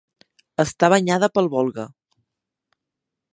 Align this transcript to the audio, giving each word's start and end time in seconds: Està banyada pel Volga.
Està 0.63 0.89
banyada 0.93 1.29
pel 1.35 1.51
Volga. 1.57 1.85